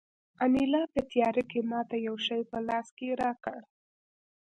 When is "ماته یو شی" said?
1.71-2.41